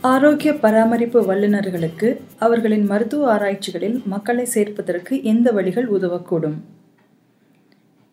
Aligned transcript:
ஆரோக்கிய 0.00 0.54
பராமரிப்பு 0.54 1.34
வல்லுநர்களுக்கு 1.34 2.20
அவர்களின் 2.38 2.84
மருத்துவ 2.86 3.36
ஆராய்ச்சிகளில் 3.36 4.02
மக்களை 4.06 4.44
சேர்ப்பதற்கு 4.54 5.22
எந்த 5.22 5.52
வழிகள் 5.52 5.88
உதவக்கூடும்? 5.90 6.54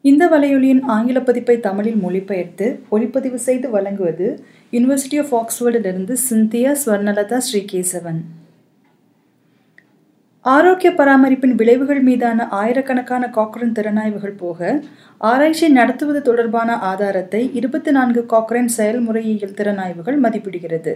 இந்த 0.02 0.28
வலையொலியின் 0.28 0.82
ஆங்கில 0.82 1.22
பதிப்பை 1.22 1.60
தமிழில் 1.60 1.96
மொழிபெயர்த்து 1.96 2.80
ஒளிப்பதிவு 2.92 3.36
செய்து 3.36 3.70
வழங்குவது 3.70 4.44
யுனிவர்சிட்டி 4.72 5.20
ஆஃப் 5.24 5.36
ஆக்ஸ்போர்டிலிருந்து 5.36 6.16
சிந்தியா 6.30 6.76
ஸ்வர்ணலதா 6.86 7.40
ஸ்ரீகேசவன். 7.52 8.22
ஆரோக்கிய 10.42 10.94
பராமரிப்பின் 10.94 11.56
விளைவுகள் 11.56 12.02
மீதான 12.02 12.48
ஆயிரக்கணக்கான 12.48 13.30
காக்ரன் 13.36 13.72
திறனாய்வுகள் 13.72 14.38
போக 14.38 14.82
ஆராய்ச்சி 15.18 15.70
நடத்துவது 15.70 16.22
தொடர்பான 16.22 16.80
ஆதாரத்தை 16.80 17.50
இருபத்தி 17.54 17.92
நான்கு 17.92 18.26
காக்ரன் 18.30 18.66
செயல்முறையியல் 18.66 19.54
திறனாய்வுகள் 19.54 20.20
மதிப்பிடுகிறது. 20.22 20.96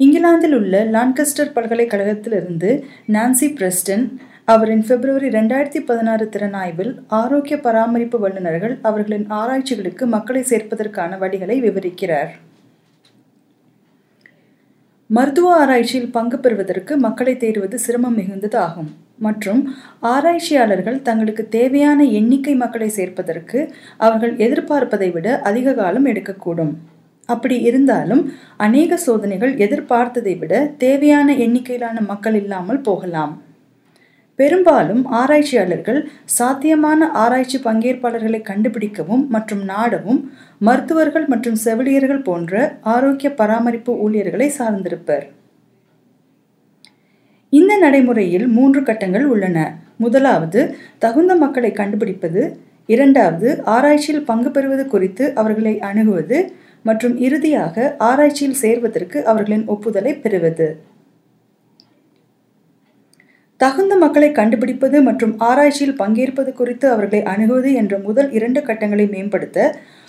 இங்கிலாந்தில் 0.00 0.54
உள்ள 0.54 0.74
லான்கஸ்டர் 0.94 1.54
பல்கலைக்கழகத்திலிருந்து 1.54 2.68
நான்சி 3.14 3.46
பிரஸ்டன் 3.58 4.04
அவரின் 4.44 4.84
பிப்ரவரி 4.88 5.28
ரெண்டாயிரத்தி 5.28 5.80
பதினாறு 5.86 6.24
திறனாய்வில் 6.34 6.92
ஆரோக்கிய 7.20 7.56
பராமரிப்பு 7.60 8.18
வல்லுநர்கள் 8.18 8.74
அவர்களின் 8.82 9.24
ஆராய்ச்சிகளுக்கு 9.30 10.06
மக்களை 10.06 10.42
சேர்ப்பதற்கான 10.42 11.18
வழிகளை 11.18 11.56
விவரிக்கிறார். 11.64 12.30
மருத்துவ 15.10 15.56
ஆராய்ச்சியில் 15.62 16.10
பங்கு 16.10 16.38
பெறுவதற்கு 16.38 16.96
மக்களை 17.06 17.34
தேடுவது 17.34 17.74
சிரமம் 17.74 18.16
மிகுந்தது 18.18 18.56
ஆகும் 18.56 18.90
மற்றும் 19.18 19.62
ஆராய்ச்சியாளர்கள் 20.12 21.02
தங்களுக்கு 21.02 21.46
தேவையான 21.48 22.04
எண்ணிக்கை 22.18 22.54
மக்களை 22.54 22.90
சேர்ப்பதற்கு 22.98 23.60
அவர்கள் 23.96 24.36
எதிர்பார்ப்பதை 24.46 25.10
விட 25.12 25.40
அதிக 25.50 25.74
காலம் 25.74 26.06
எடுக்கக்கூடும். 26.06 26.72
அப்படி 27.32 27.56
இருந்தாலும் 27.60 28.22
அநேக 28.56 28.96
சோதனைகள் 28.96 29.52
எதிர்பார்த்ததை 29.64 30.34
விட 30.38 30.54
தேவையான 30.78 31.34
எண்ணிக்கையிலான 31.44 32.00
மக்கள் 32.10 32.34
இல்லாமல் 32.34 32.80
போகலாம். 32.80 33.34
பெரும்பாலும் 34.38 35.00
ஆராய்ச்சியாளர்கள் 35.20 35.98
சாத்தியமான 36.38 37.08
ஆராய்ச்சி 37.22 37.58
பங்கேற்பாளர்களை 37.64 38.40
கண்டுபிடிக்கவும் 38.50 39.24
மற்றும் 39.34 39.62
நாடவும் 39.68 40.20
மருத்துவர்கள் 40.58 41.26
மற்றும் 41.26 41.58
செவிலியர்கள் 41.64 42.26
போன்ற 42.28 42.76
ஆரோக்கிய 42.94 43.30
பராமரிப்பு 43.40 43.94
ஊழியர்களை 44.04 44.48
சார்ந்திருப்பர். 44.58 45.26
இந்த 47.52 47.74
நடைமுறையில் 47.78 48.46
மூன்று 48.56 48.82
கட்டங்கள் 48.82 49.26
உள்ளன. 49.26 49.58
முதலாவது 50.04 50.62
தகுந்த 50.98 51.34
மக்களை 51.34 51.72
கண்டுபிடிப்பது. 51.72 52.42
இரண்டாவது 52.94 53.48
ஆராய்ச்சியில் 53.74 54.26
பங்கு 54.30 54.50
பெறுவது 54.50 54.86
குறித்து 54.86 55.24
அவர்களை 55.34 55.74
அணுகுவது. 55.90 56.38
மற்றும் 56.88 57.16
இறுதியாக 57.26 57.88
ஆராய்ச்சியில் 58.10 58.60
சேர்வதற்கு 58.62 59.18
அவர்களின் 59.30 59.66
ஒப்புதலை 59.74 60.14
பெறுவது. 60.24 60.68
தகுந்த 63.60 63.94
மக்களை 64.02 64.28
கண்டுபிடிப்பது 64.32 64.96
மற்றும் 65.06 65.32
ஆராய்ச்சியில் 65.46 65.96
பங்கேற்பது 66.00 66.50
குறித்து 66.58 66.86
அவர்களை 66.94 67.20
அணுகுவது 67.32 67.70
என்ற 67.80 67.94
முதல் 68.04 68.28
இரண்டு 68.38 68.60
கட்டங்களை 68.68 69.06
மேம்படுத்த 69.14 69.58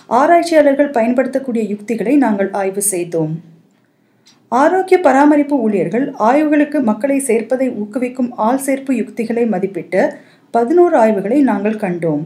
ஆராய்ச்சியாளர்கள் 0.10 0.96
பயன்படுத்தக்கூடிய 0.98 1.64
யுக்திகளை 1.72 2.14
நாங்கள் 2.26 2.52
ஆய்வு 2.62 2.84
செய்தோம். 2.92 3.34
ஆரோக்கிய 4.52 4.98
பராமரிப்பு 5.08 5.56
ஊழியர்கள் 5.66 6.06
ஆய்வுகளுக்கு 6.30 6.80
மக்களை 6.92 7.18
சேர்ப்பதை 7.30 7.68
ஊக்குவிக்கும் 7.82 8.32
ஆள் 8.48 8.64
சேர்ப்பு 8.68 8.94
யுக்திகளை 9.02 9.44
மதிப்பிட்டு 9.54 10.02
பதினோரு 10.54 10.96
ஆய்வுகளை 11.04 11.40
நாங்கள் 11.50 11.82
கண்டோம். 11.84 12.24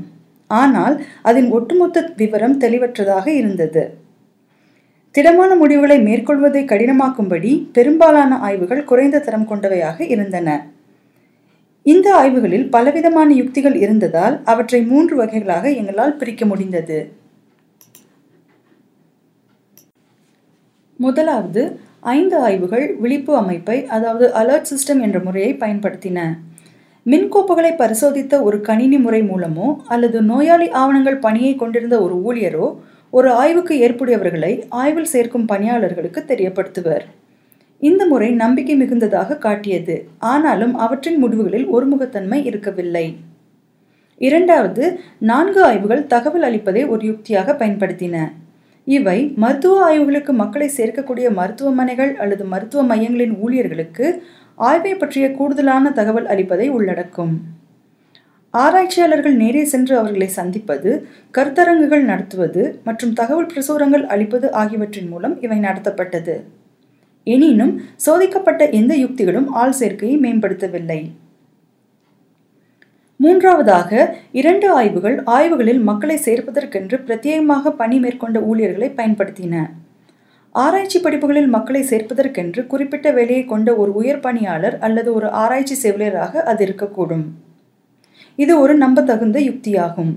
ஆனால் 0.51 0.95
அதன் 1.29 1.49
ஒட்டுமொத்த 1.57 2.07
விவரம் 2.21 2.59
தெளிவற்றதாக 2.63 3.27
இருந்தது. 3.41 3.83
திடமான 5.15 5.51
முடிவுகளை 5.55 5.95
மேற்கொள்வதை 6.05 6.61
கடினமாக்கும்படி 6.69 7.49
பெரும்பாலான 7.75 8.37
ஆய்வுகள் 8.47 8.87
குறைந்த 8.89 9.17
தரம் 9.19 9.49
கொண்டவையாக 9.49 9.97
இருந்தன. 10.13 10.49
இந்த 11.85 12.07
ஆய்வுகளில் 12.19 12.69
பலவிதமான 12.75 13.29
யுக்திகள் 13.39 13.75
இருந்ததால் 13.75 14.35
அவற்றை 14.51 14.79
மூன்று 14.91 15.15
வகைகளாக 15.19 15.65
எங்களால் 15.79 16.15
பிரிக்க 16.21 16.45
முடிந்தது. 16.45 16.97
முதலாவது 20.99 21.63
ஐந்து 22.15 22.35
ஆய்வுகள் 22.45 22.85
விழிப்பு 23.03 23.33
அமைப்பை 23.41 23.77
அதாவது 23.95 24.25
அலர்ட் 24.41 24.69
சிஸ்டம் 24.71 25.03
என்ற 25.07 25.19
முறையை 25.19 25.51
பயன்படுத்தின. 25.63 26.19
மின்கோப்புகளை 27.05 27.71
பரிசோதித்த 27.75 28.33
ஒரு 28.47 28.57
கணினி 28.61 28.97
முறை 29.05 29.21
மூலமோ 29.29 29.69
அல்லது 29.93 30.17
நோயாளி 30.31 30.67
ஆவணங்கள் 30.81 31.23
பணியை 31.27 31.53
கொண்டிருந்த 31.55 31.95
ஒரு 32.01 32.17
ஊழியரோ 32.27 32.67
ஒரு 33.17 33.29
ஆய்வுக்கு 33.31 33.73
ஏற்புடையவர்களை 33.87 34.63
ஆய்வில் 34.69 35.11
சேர்க்கும் 35.13 35.45
பணியாளர்களுக்கு 35.45 36.21
தெரியப்படுத்துவர். 36.27 37.03
இந்த 37.79 38.05
முறை 38.05 38.29
நம்பிக்கை 38.31 38.75
மிகுந்ததாக 38.81 39.37
காட்டியது. 39.37 39.95
ஆனாலும் 40.17 40.73
அவற்றின் 40.75 41.19
முடிவுகளில் 41.25 41.67
ஒருமுகத்தன்மை 41.75 42.45
இருக்கவில்லை. 42.45 43.17
இரண்டாவது 44.17 44.99
நான்கு 45.19 45.63
ஆய்வுகள் 45.63 46.07
தகவல் 46.07 46.41
அளிப்பதை 46.41 46.87
ஒரு 46.87 47.05
யுக்தியாக 47.05 47.53
பயன்படுத்தின. 47.53 48.17
இவை 48.85 49.33
மருத்துவ 49.35 49.75
ஆய்வுகளுக்கு 49.89 50.33
மக்களை 50.33 50.69
சேர்க்கக்கூடிய 50.77 51.29
மருத்துவமனைகள் 51.33 52.15
அல்லது 52.15 52.45
மருத்துவ 52.45 52.95
மையங்களின் 52.95 53.35
ஊழியர்களுக்கு 53.39 54.07
ஆய்வை 54.55 54.95
பற்றிய 54.95 55.31
கூடுதலான 55.31 55.91
தகவல் 55.91 56.25
அளிப்பதை 56.25 56.69
உள்ளடக்கும். 56.69 57.35
ஆராய்ச்சியாளர்கள் 58.53 59.35
நேரே 59.35 59.63
சென்று 59.63 59.97
அவர்களை 59.97 60.27
சந்திப்பது 60.27 60.89
கருத்தரங்குகள் 61.37 62.01
நடத்துவது 62.01 62.79
மற்றும் 62.83 63.13
தகவல் 63.13 63.45
பிரசுரங்கள் 63.45 64.05
அளிப்பது 64.05 64.51
ஆகியவற்றின் 64.51 65.07
மூலம் 65.07 65.41
இவை 65.41 65.57
நடத்தப்பட்டது. 65.59 66.35
எனினும் 67.23 67.81
சோதிக்கப்பட்ட 68.05 68.69
எந்த 68.69 68.95
யுக்திகளும் 68.95 69.47
ஆள் 69.51 69.73
சேர்க்கையை 69.79 70.17
மேம்படுத்தவில்லை. 70.25 71.11
மூன்றாவதாக 73.19 74.15
இரண்டு 74.31 74.69
ஆய்வுகள் 74.71 75.23
ஆய்வுகளில் 75.23 75.81
மக்களை 75.81 76.17
சேர்ப்பதற்கென்று 76.25 76.99
பிரத்யேகமாக 77.07 77.71
பணி 77.71 77.99
மேற்கொண்ட 77.99 78.39
ஊழியர்களை 78.41 78.89
பயன்படுத்தின. 78.89 79.65
ஆராய்ச்சி 80.51 80.99
படிப்புகளில் 80.99 81.47
மக்களை 81.47 81.81
சேர்ப்பதற்கென்று 81.83 82.67
குறிப்பிட்ட 82.67 83.11
வேலையை 83.11 83.45
கொண்ட 83.45 83.75
ஒரு 83.75 83.93
உயர் 83.93 84.19
பணியாளர் 84.19 84.77
அல்லது 84.79 85.13
ஒரு 85.13 85.29
ஆராய்ச்சி 85.29 85.77
செவிலியராக 85.83 86.43
அது 86.51 86.65
இருக்கக்கூடும். 86.65 87.25
இது 88.35 88.59
ஒரு 88.59 88.75
நம்பத்தகுந்த 88.75 89.39
யுக்தியாகும். 89.39 90.13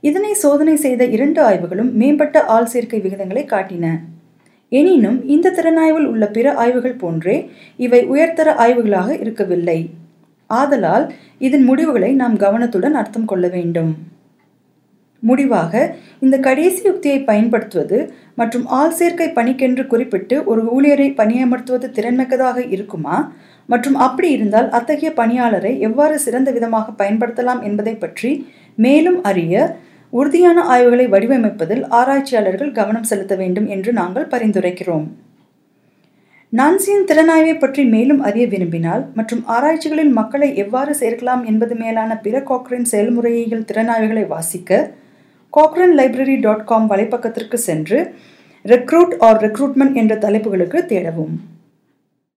இதனை 0.00 0.34
சோதனை 0.34 0.76
செய்த 0.76 1.04
இரண்டு 1.04 1.42
ஆய்வுகளும் 1.42 1.92
மேம்பட்ட 1.92 2.44
ஆள் 2.44 2.66
சேர்க்கை 2.66 3.00
விகிதங்களை 3.00 3.42
காட்டின. 3.54 3.86
எனினும் 4.68 5.26
இந்த 5.28 5.50
திறனாய்வில் 5.50 6.06
உள்ள 6.06 6.26
பிற 6.26 6.54
ஆய்வுகள் 6.54 7.00
போன்றே 7.02 7.50
இவை 7.76 8.06
உயர்தர 8.06 8.54
ஆய்வுகளாக 8.54 9.16
இருக்கவில்லை. 9.16 9.90
ஆதலால் 10.46 11.12
இதன் 11.38 11.64
முடிவுகளை 11.64 12.12
நாம் 12.12 12.36
கவனத்துடன் 12.36 12.94
அர்த்தம் 12.94 13.24
கொள்ள 13.24 13.48
வேண்டும். 13.48 13.96
முடிவாக 15.22 15.72
இந்த 16.18 16.38
கடைசி 16.38 16.80
யுக்தியை 16.84 17.18
பயன்படுத்துவது 17.20 17.98
மற்றும் 18.34 18.66
ஆள் 18.66 18.90
சேர்க்கை 18.90 19.28
பணிக்கென்று 19.28 19.86
குறிப்பிட்டு 19.86 20.44
ஒரு 20.44 20.62
ஊழியரை 20.74 21.08
பணியமர்த்துவது 21.20 21.88
திறன்மிக்கதாக 21.90 22.58
இருக்குமா? 22.70 23.16
மற்றும் 23.66 23.94
அப்படி 23.94 24.30
இருந்தால் 24.30 24.68
அத்தகைய 24.70 25.10
பணியாளரை 25.16 25.78
எவ்வாறு 25.78 26.18
சிறந்த 26.18 26.50
விதமாக 26.50 26.92
பயன்படுத்தலாம் 27.04 27.62
என்பதை 27.62 27.94
பற்றி 27.94 28.46
மேலும் 28.78 29.22
அறிய 29.22 29.76
உறுதியான 30.12 30.58
ஆய்வுகளை 30.64 31.06
வடிவமைப்பதில் 31.06 31.82
ஆராய்ச்சியாளர்கள் 31.90 32.72
கவனம் 32.72 33.02
செலுத்த 33.02 33.34
வேண்டும் 33.34 33.66
என்று 33.66 33.92
நாங்கள் 33.92 34.30
பரிந்துரைக்கிறோம். 34.30 35.08
நான்சியின் 36.52 37.04
திறனாய்வை 37.04 37.58
பற்றி 37.58 37.84
மேலும் 37.84 38.20
அறிய 38.20 38.46
விரும்பினால் 38.46 39.02
மற்றும் 39.14 39.42
ஆராய்ச்சிகளில் 39.46 40.12
மக்களை 40.12 40.56
எவ்வாறு 40.56 40.94
சேர்க்கலாம் 41.00 41.44
என்பது 41.44 41.74
மேலான 41.74 42.18
பிற 42.18 42.38
காக்ரின் 42.40 42.88
செயல்முறையியல் 42.92 43.68
திறனாய்வுகளை 43.72 44.26
வாசிக்க 44.26 44.70
காக்ரன் 45.58 45.94
லைப்ரரி 45.98 46.34
டாட் 46.42 46.66
காம் 46.70 46.84
வலைப்பக்கத்திற்கு 46.90 47.58
சென்று 47.68 47.98
ரெக்ரூட் 48.64 49.14
ஆர் 49.26 49.38
ரெக்ரூட்மெண்ட் 49.44 49.96
என்ற 50.00 50.14
தலைப்புகளுக்கு 50.24 50.78
தேடவும். 50.92 51.32